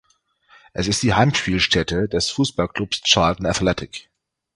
[0.73, 4.09] Es ist die Heimspielstätte des Fußballclubs Charlton Athletic.